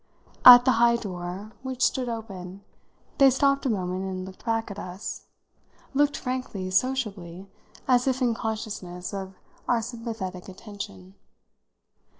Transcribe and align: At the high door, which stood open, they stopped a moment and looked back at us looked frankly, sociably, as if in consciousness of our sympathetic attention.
At 0.45 0.65
the 0.65 0.71
high 0.81 0.95
door, 0.95 1.51
which 1.61 1.83
stood 1.85 2.09
open, 2.09 2.63
they 3.19 3.29
stopped 3.29 3.67
a 3.67 3.69
moment 3.69 4.03
and 4.05 4.25
looked 4.25 4.43
back 4.43 4.71
at 4.71 4.79
us 4.79 5.27
looked 5.93 6.17
frankly, 6.17 6.71
sociably, 6.71 7.45
as 7.87 8.07
if 8.07 8.19
in 8.19 8.33
consciousness 8.33 9.13
of 9.13 9.35
our 9.67 9.83
sympathetic 9.83 10.49
attention. 10.49 11.13